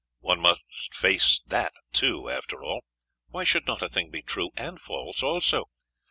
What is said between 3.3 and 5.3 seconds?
should not a thing be true and false